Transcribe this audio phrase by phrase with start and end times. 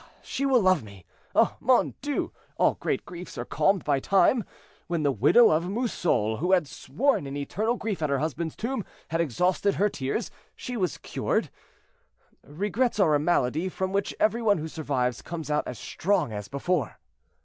[0.03, 0.11] Ah!
[0.23, 1.05] she will love me.
[1.35, 1.55] Oh!
[1.59, 4.43] mon Dieu, all great griefs are calmed by time.
[4.87, 8.83] When the widow of Mausole, who had sworn an eternal grief at her husband's tomb,
[9.09, 11.51] had exhausted her tears, she was cured.
[12.43, 16.47] Regrets are a malady, from which every one who survives comes out as strong as
[16.47, 16.97] before."